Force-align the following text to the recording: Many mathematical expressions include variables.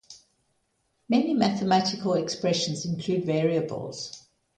Many 1.07 1.35
mathematical 1.35 2.15
expressions 2.15 2.87
include 2.87 3.23
variables. 3.23 4.25